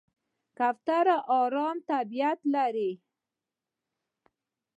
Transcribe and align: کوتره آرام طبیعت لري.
کوتره 0.57 1.17
آرام 1.41 1.77
طبیعت 1.91 2.39
لري. 2.53 2.91